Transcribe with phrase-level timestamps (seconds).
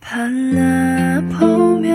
[0.00, 1.88] 바라보며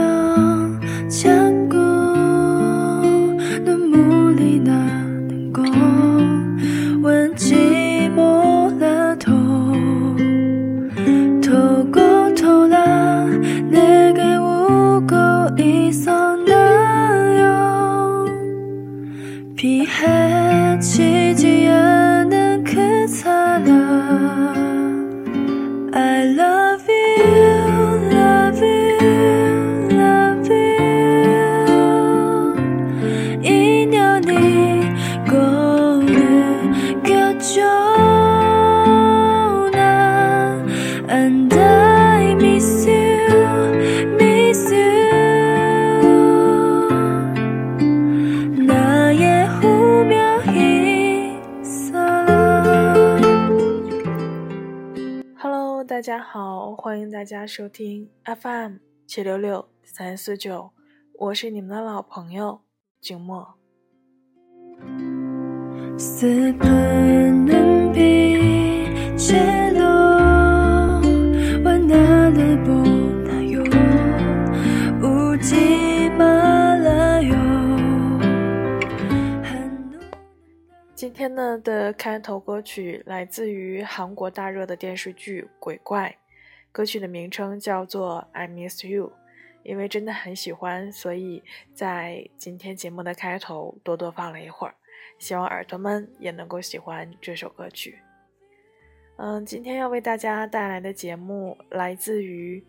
[57.30, 60.72] 家收听 FM 七六六三四九，
[61.14, 62.62] 我是你们的老朋友
[63.00, 63.54] 景墨。
[80.96, 86.18] 今天呢的开头歌曲来自于韩国大热的电视剧《鬼怪》，
[86.80, 89.08] 歌曲的名称叫做《I Miss You》。
[89.64, 94.74] 因为真的很喜欢，所以在今天节目的开头多多放了一会儿，
[95.18, 98.00] 希望耳朵们也能够喜欢这首歌曲。
[99.18, 102.66] 嗯，今天要为大家带来的节目来自于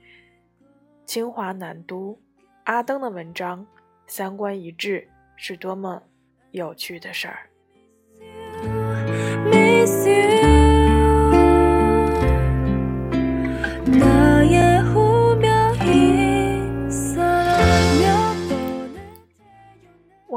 [1.07, 2.19] 清华南都
[2.65, 3.65] 阿登的文章，
[4.09, 6.03] 《三观一致是多么
[6.51, 7.49] 有趣的事儿》。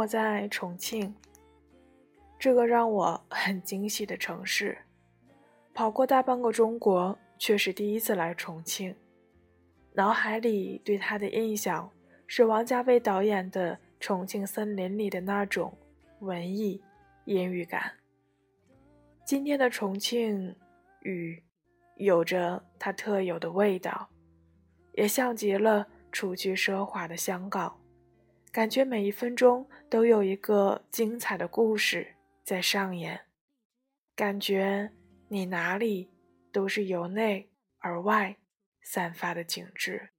[0.04, 1.16] 我在重庆，
[2.38, 4.78] 这个让我 很惊喜的城市，
[5.74, 8.94] 跑过大半个中国，却是第一次来重庆。
[9.94, 11.90] 脑海里对它的印象
[12.28, 15.78] 是王家卫导演的《重庆森林》里的那种
[16.20, 16.84] 文艺
[17.24, 17.94] 阴郁感。
[19.24, 20.54] 今天的重庆
[21.04, 21.42] 雨，
[21.96, 24.10] 有着它特有的味道，
[24.96, 27.80] 也像极了除去奢华的香港，
[28.54, 33.22] 感觉每一分钟都有一个精彩的故事在上演，
[34.16, 34.92] 感觉
[35.30, 36.12] 你哪里
[36.52, 37.50] 都是由内
[37.80, 38.38] 而外
[38.80, 40.12] 散发的景致。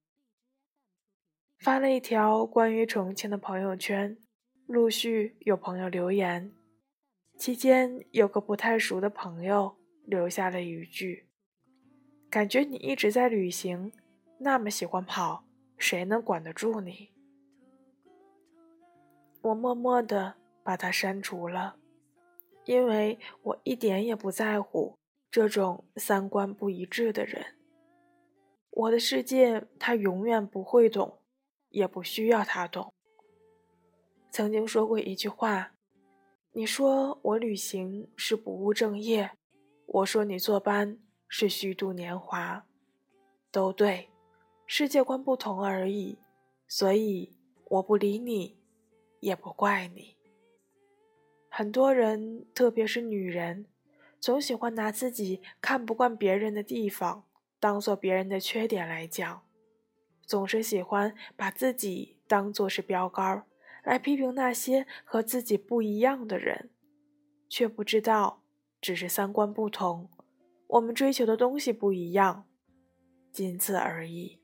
[1.60, 4.18] 发了一条关于重庆的朋友圈，
[4.66, 6.52] 陆续有朋友留言。
[7.38, 11.28] 期间有个不太熟的朋友留下了一句
[12.28, 13.92] ：“感觉你一直在旅行，
[14.40, 15.44] 那么喜欢跑，
[15.78, 17.10] 谁能管得住你？”
[19.44, 21.76] 我默默地把它删除了，
[22.64, 24.96] 因为我一点也不在乎
[25.30, 27.44] 这种三观不一致的人。
[28.70, 31.20] 我的世界他永远不会懂，
[31.68, 32.90] 也不需要他懂。
[34.30, 35.72] 曾经说过一句话。
[36.56, 39.32] 你说我旅行是不务正业，
[39.86, 42.64] 我说你坐班是虚度年华，
[43.50, 44.08] 都对，
[44.64, 46.16] 世界观不同而已，
[46.68, 48.56] 所以我不理你，
[49.24, 50.16] 也不怪你。
[51.48, 53.66] 很多人，特别是女人，
[54.20, 57.24] 总喜欢拿自己看不惯别人的地方
[57.58, 59.46] 当做别人的缺点来讲，
[60.26, 63.44] 总是喜欢把自己当做是标杆。
[63.82, 66.70] 来批评那些和自己不一样的人，
[67.50, 68.42] 却不知道
[68.80, 70.10] 只是三观不同，
[70.68, 72.46] 我们追求的东西不一样，
[73.30, 74.40] 仅此而已。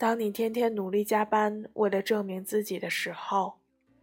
[0.00, 3.58] 当你天天努力加班，为了证明自己的时候，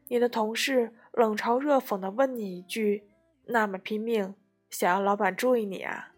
[0.09, 3.07] 你的同事冷嘲热讽地问你一句
[3.49, 4.35] ：“那么拼命，
[4.69, 6.11] 想要老板注意你啊？”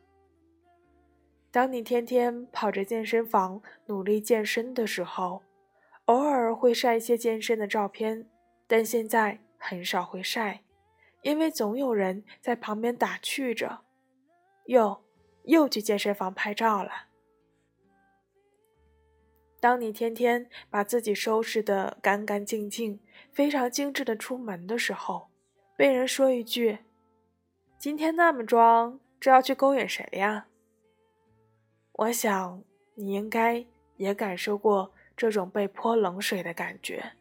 [1.50, 5.44] 当你天天跑着健身房努力健身的时候，
[6.08, 8.28] 偶尔会晒一些健身的照片，
[8.68, 10.60] 但现在很少会晒，
[11.22, 13.80] 因为总有人在旁边打趣着
[14.68, 15.06] ：“又
[15.46, 17.06] 又去健身房拍照了。”
[19.60, 23.00] 当你天天把自己收拾得干干净净、
[23.32, 25.30] 非常精致的出门的时候，
[25.78, 26.80] 被人说一句
[27.78, 30.48] ：“今天那么装，这要去勾引谁呀？”
[31.94, 32.64] 我想
[32.96, 33.66] 你应该
[33.98, 34.94] 也感受过。
[35.20, 37.12] 这种被泼冷水的感觉，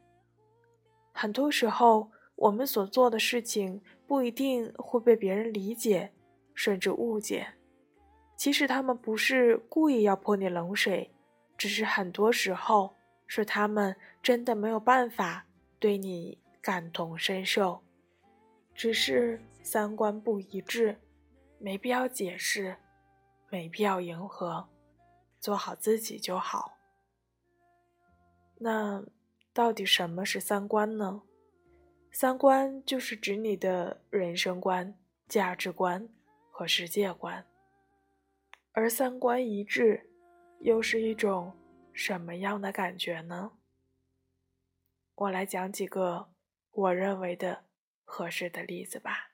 [1.13, 6.13] 很多时候我们所做的事情不一定会被别人理解，
[6.55, 7.55] 甚至误解。
[8.37, 11.11] 其实他们不是故意要泼你冷水，
[11.59, 12.95] 只是很多时候
[13.27, 15.45] 是他们真的没有办法
[15.81, 17.83] 对你感同身受，
[18.73, 21.01] 只是三观不一致，
[21.59, 22.77] 没必要解释，
[23.51, 24.69] 没必要迎合，
[25.41, 26.79] 做好自己就好。
[28.61, 29.05] 那
[29.53, 31.23] 到底什么是三观呢？
[32.13, 34.97] 三观就是指你的人生观、
[35.29, 36.09] 价值观
[36.51, 37.45] 和世界观，
[38.73, 40.08] 而三观一致。
[40.61, 41.57] 又是一种
[41.93, 43.53] 什么样的感觉呢？
[45.15, 46.29] 我来讲几个
[46.71, 47.65] 我认为的
[48.05, 49.31] 合适的例子吧。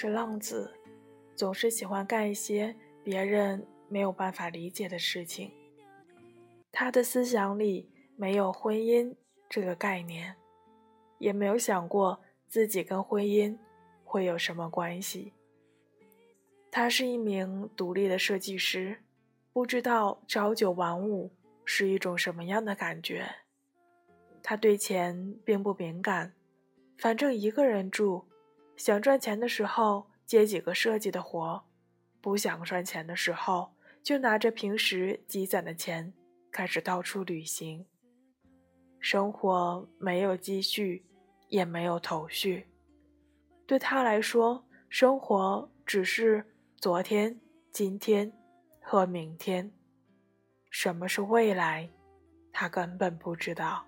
[0.00, 0.72] 是浪子，
[1.34, 2.72] 总是喜欢干一些
[3.02, 5.50] 别人没有办法理解的事情。
[6.70, 9.12] 他的思想里没有婚姻
[9.48, 10.36] 这个概念，
[11.18, 13.58] 也没有想过自己跟婚姻
[14.04, 15.32] 会有什么关系。
[16.70, 19.02] 他是一名独立的设计师，
[19.52, 21.32] 不知道朝九晚五
[21.64, 23.28] 是一种什么样的感觉。
[24.44, 26.34] 他对钱并不敏感，
[26.96, 28.27] 反正一个人住。
[28.78, 31.60] 想赚钱的时候接几个设计的活，
[32.20, 36.14] 不想赚钱的时候就拿着平时积攒的钱
[36.52, 37.84] 开始到处旅行。
[39.00, 41.04] 生活没有积蓄，
[41.48, 42.68] 也没有头绪。
[43.66, 46.44] 对他来说，生活只是
[46.76, 47.36] 昨天、
[47.72, 48.32] 今天
[48.80, 49.72] 和明天。
[50.70, 51.90] 什么是未来，
[52.52, 53.84] 他根本不知道。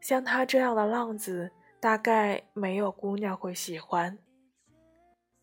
[0.00, 1.52] 像他这样的浪子。
[1.84, 4.16] 大概没有姑娘会喜欢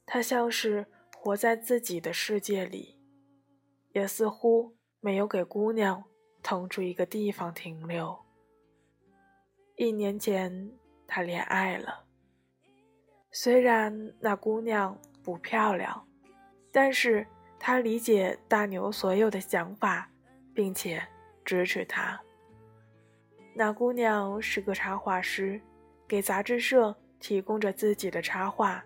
[0.07, 2.97] 他，像是活在自己的世界里，
[3.91, 6.03] 也似乎没有给姑娘
[6.41, 8.17] 腾出一个地方停留。
[9.75, 10.71] 一年前，
[11.05, 12.05] 他恋爱了，
[13.29, 16.07] 虽然那姑娘不漂亮，
[16.71, 17.27] 但是
[17.59, 20.09] 他理解大牛所有的想法，
[20.55, 21.07] 并且
[21.45, 22.19] 支持他。
[23.53, 25.61] 那姑娘是个插画师。
[26.11, 28.83] 给杂志社提供着自己的插画。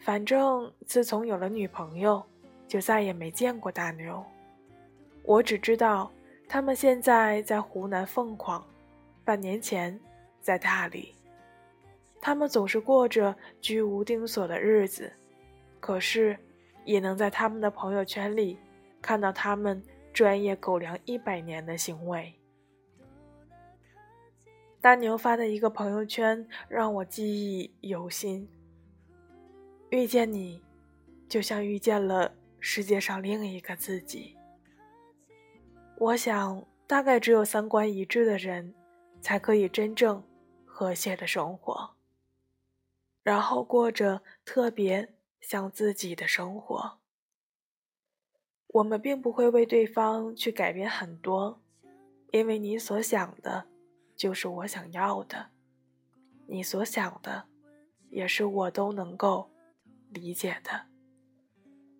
[0.00, 2.20] 反正自从有了女朋友，
[2.66, 4.20] 就再也没见过大牛。
[5.22, 6.10] 我只知道
[6.48, 8.66] 他们现在在湖南凤凰，
[9.24, 9.96] 半年前
[10.40, 11.14] 在大理。
[12.20, 15.12] 他们总是过着居无定所的日子，
[15.78, 16.36] 可是
[16.84, 18.58] 也能在他们的朋友圈里
[19.00, 19.80] 看到他们
[20.12, 22.34] 专业狗粮一百年的行为。
[24.80, 28.48] 大牛发的一个朋友圈让我记忆犹新。
[29.90, 30.62] 遇见你，
[31.28, 34.36] 就像遇见了世界上另一个自己。
[35.98, 38.72] 我想，大概只有三观一致的人，
[39.20, 40.22] 才可以真正
[40.64, 41.96] 和谐的生活，
[43.24, 46.98] 然后过着特别像自己的生活。
[48.68, 51.60] 我们并不会为对方去改变很多，
[52.30, 53.66] 因为你所想的。
[54.18, 55.46] 就是我想要的，
[56.48, 57.46] 你所想的，
[58.10, 59.48] 也是我都能够
[60.10, 60.86] 理解的。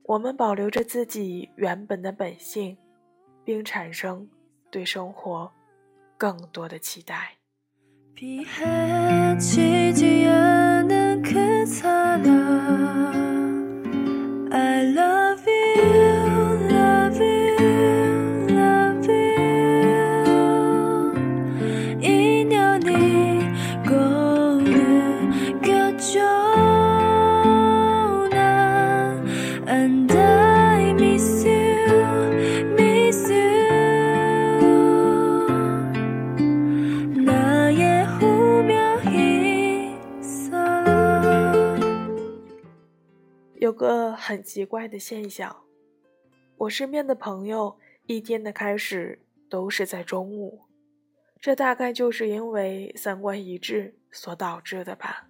[0.03, 2.77] 我们保留着自己原本的本性，
[3.45, 4.29] 并产生
[4.69, 5.53] 对生活
[6.17, 7.37] 更多的期待。
[43.61, 45.65] 有个很奇怪的现象，
[46.57, 50.61] 我身边的朋友一天的开始都是在中午，
[51.41, 55.29] 这大概就是因为三观一致所导致的吧。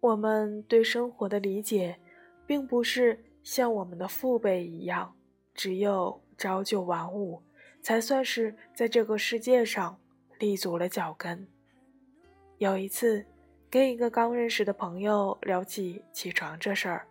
[0.00, 1.96] 我们对生活的理解，
[2.44, 5.14] 并不是像我们的父辈一样，
[5.54, 7.40] 只有朝九晚五
[7.80, 9.96] 才算是在这个世界上
[10.40, 11.46] 立足了脚跟。
[12.58, 13.24] 有一次，
[13.70, 17.06] 跟一个刚认识的朋友聊起起床这事儿。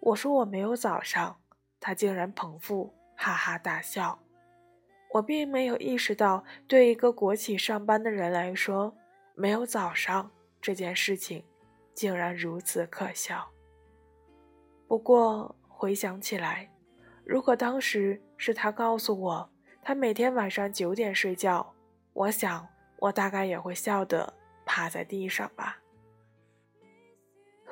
[0.00, 1.40] 我说我没有早上，
[1.78, 4.18] 他竟然捧腹哈哈大笑。
[5.12, 8.96] 我并没有意识到，对一个国企上班的人来说，
[9.34, 10.30] 没有早上
[10.60, 11.44] 这件事情，
[11.94, 13.50] 竟然如此可笑。
[14.86, 16.70] 不过回想起来，
[17.24, 19.50] 如果当时是他告诉我
[19.82, 21.74] 他每天晚上九点睡觉，
[22.12, 24.32] 我想我大概也会笑得
[24.64, 25.79] 趴在地上吧。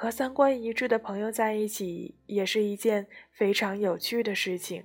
[0.00, 4.84] 和三观一致的朋友在一起，也是一件非常有趣的事情。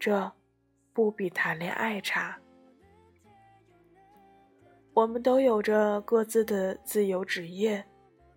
[0.00, 0.32] 这。
[0.92, 2.38] 不比谈恋爱差。
[4.94, 7.84] 我们都有着各自的自由职业，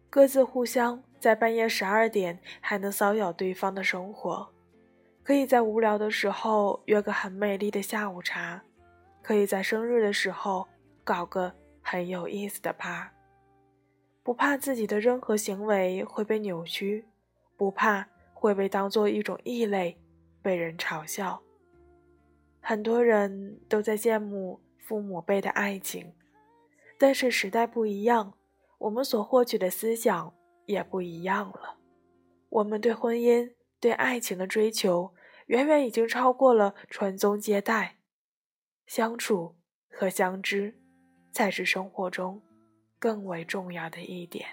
[0.10, 4.50] 各自互相在半夜十二点还能骚扰对方的生活，
[5.24, 8.62] 可以在无聊的时候约个很美丽的下午茶，
[9.22, 10.68] 可以在生日的时候
[11.06, 13.10] 搞个很有意思的趴，
[14.30, 17.04] 不怕自己的任何行为会被扭曲，
[17.58, 19.98] 不怕会被当做一种异类，
[20.40, 21.42] 被人嘲笑。
[22.62, 26.14] 很多人都在羡慕父母辈的爱情，
[27.00, 28.36] 但是时代不一样，
[28.78, 30.32] 我们所获取的思想
[30.68, 31.80] 也不一样了。
[32.50, 35.12] 我们对婚姻、对爱情的追求，
[35.48, 37.96] 远远已经超过了传宗接代，
[38.86, 39.56] 相处
[39.90, 40.80] 和相知，
[41.32, 42.44] 才是生活中
[43.00, 44.46] 更为重要的一点。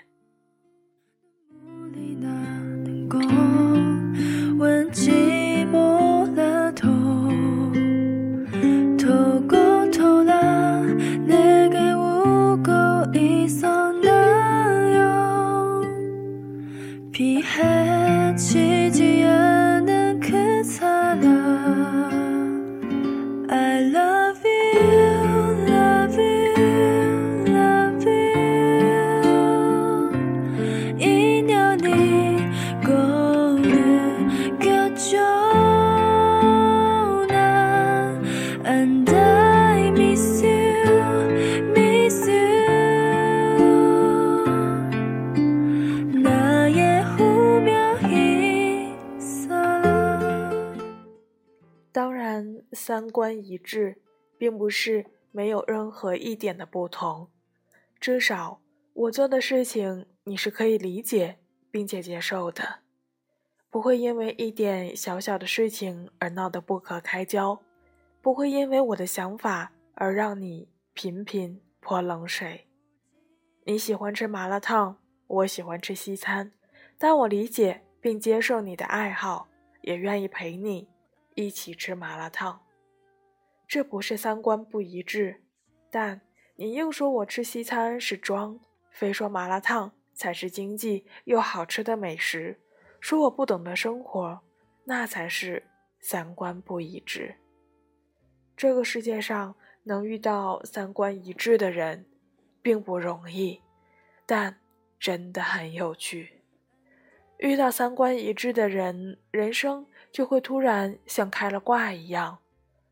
[53.16, 53.96] 观一致，
[54.36, 57.30] 并不是没有任何一点的不同，
[57.98, 58.60] 至少
[58.92, 61.38] 我做的事情你是可以理解
[61.70, 62.80] 并且接受的，
[63.70, 67.62] 不会因为一点小小的事情而闹得不可开交，
[68.20, 72.66] 不会因为我的想法而让你频频泼冷水。
[73.64, 76.52] 你喜欢吃麻辣烫，我喜欢吃西餐，
[76.98, 79.48] 但我理解并接受你的爱好，
[79.80, 80.90] 也愿意陪你
[81.34, 82.60] 一起吃麻辣烫。
[83.68, 85.42] 这不是三观不一致，
[85.90, 86.20] 但
[86.56, 92.60] 你硬说我吃西餐是装，非说麻辣烫才是经济又好吃的美食，
[93.00, 94.40] 说我不懂得生活，
[94.84, 95.64] 那才是
[95.98, 97.34] 三观不一致。
[98.56, 102.06] 这个世界上能遇到三观一致的人，
[102.62, 103.60] 并不容易，
[104.24, 104.58] 但
[104.98, 106.40] 真的很有趣。
[107.38, 112.38] 遇到三观一致的人，人生就会突然像开了挂一样。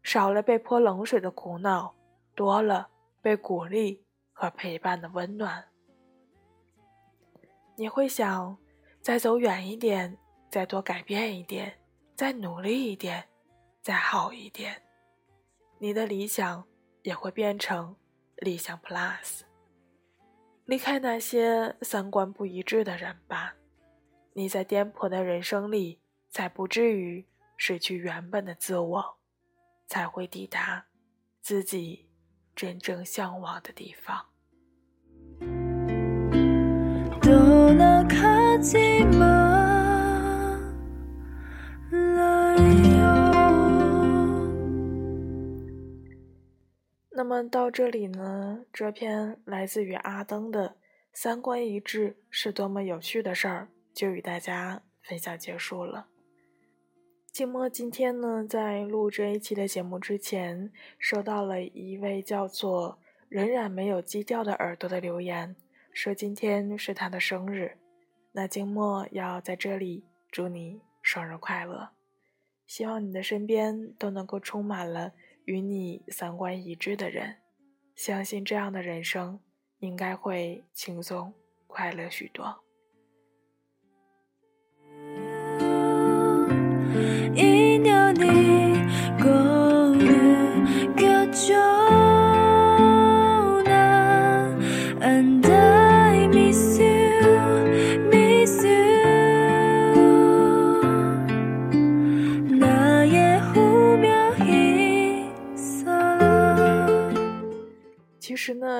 [0.04, 1.94] 少了被泼冷水的苦恼，
[2.34, 5.64] 多了被鼓励和陪伴的温暖。
[7.74, 8.56] 你会想，
[9.00, 10.16] 再走远一点，
[10.50, 11.80] 再多改变一点，
[12.14, 13.26] 再努力一点，
[13.80, 14.82] 再好一点，
[15.78, 16.64] 你的理想
[17.02, 17.96] 也会变成
[18.36, 19.40] 理想 Plus。
[20.66, 23.56] 离开那些三观不一致的人吧，
[24.34, 29.16] 你在颠簸的人生里，才不至于失去原本的自我。
[29.86, 30.86] 才会抵达
[31.40, 32.08] 自己
[32.54, 34.26] 真正向往的地方。
[47.16, 50.76] 那么到这里呢，这篇来自于阿登的
[51.12, 56.08] 三观一致是多么有趣的事儿，就与大家分享结束了。
[57.34, 65.56] 静默今天呢，在录这一期的节目之前，收到了一位叫做“仍然没有基调的耳朵”的留言，
[65.92, 67.76] 说今天是他的生日。
[68.30, 71.90] 那静默要在这里祝你生日快乐，
[72.68, 75.12] 希望你的身边都能够充满了
[75.44, 77.38] 与你三观一致的人，
[77.96, 79.40] 相信这样的人生
[79.80, 81.34] 应该会轻松
[81.66, 82.63] 快乐许多。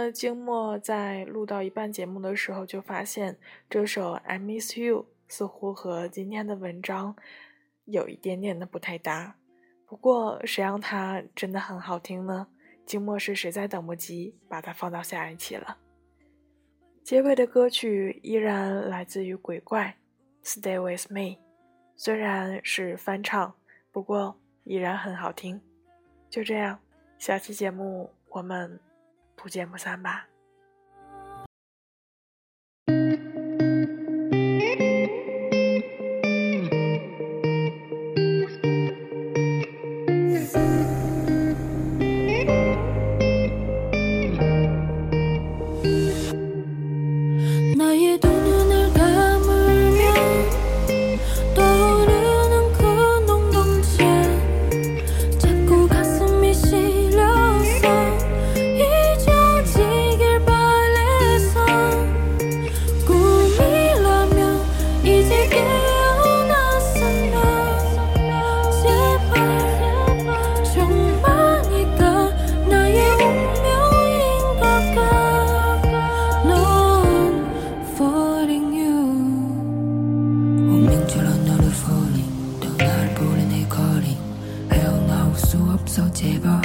[0.05, 3.39] 呢，静默在录到一半节目的时候，就发现
[3.71, 7.17] 这首《I Miss You》似乎和今天的文章
[7.87, 9.37] 有一点点的不太搭。
[9.87, 12.49] 不过，谁让它真的很好听呢？
[12.85, 15.79] 静默是实在等不及，把它放到下一期了。
[17.03, 19.97] 结尾的歌曲依然来自于鬼怪，
[20.47, 21.21] 《Stay With Me》，
[21.97, 23.55] 虽然是翻唱，
[23.91, 25.61] 不过依然很好听。
[26.29, 26.79] 就这样，
[27.19, 28.79] 下期节目我们
[29.45, 30.27] 不见不散吧。
[86.25, 86.64] impossible.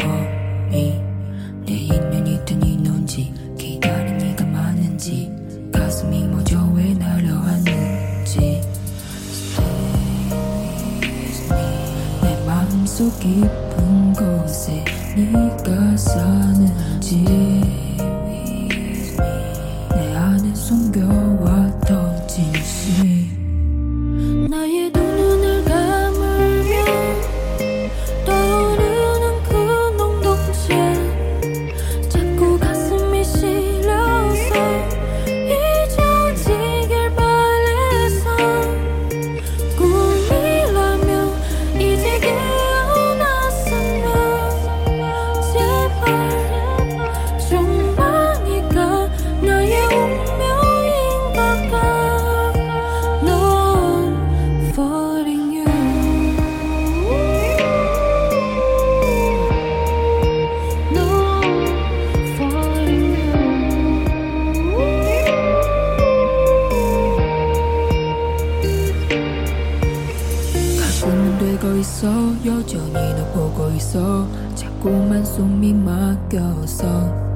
[73.79, 74.27] 있어.
[74.55, 77.29] 자꾸만 숨이 막혀서.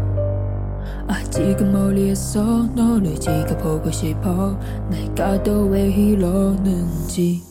[1.08, 2.44] 아직은 멀리에서
[2.76, 4.60] 너를 지켜보고 싶어.
[4.90, 7.42] 내가 더왜 이러는지.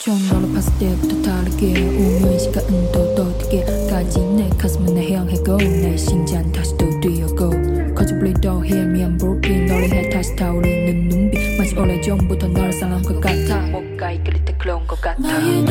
[0.00, 4.20] 처음 너를 봤을 때부터 다르게 우연 시간은 또 어떻게 까지.
[4.20, 7.50] 내 가슴은 내 향해고 내 심장 다시 또 뛰어고.
[7.94, 11.58] 거짓말이 더 희미한 불빛 너를 향해 다시 타오르는 눈빛.
[11.58, 13.60] 마치 오래전부터 너를 사랑한 것 같아.
[13.68, 15.20] 뭔가 이끌릴 때 그런 것 같아?
[15.20, 15.64] 나의